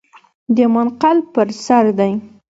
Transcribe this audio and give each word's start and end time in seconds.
د 0.55 0.57
منقل 0.73 1.17
پر 1.33 1.47
سر 1.65 1.85
دی. 1.99 2.13